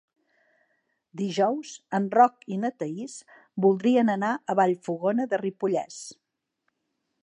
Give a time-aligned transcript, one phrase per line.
[1.21, 3.19] Dijous en Roc i na Thaís
[3.67, 6.05] voldrien anar a Vallfogona de Ripollès.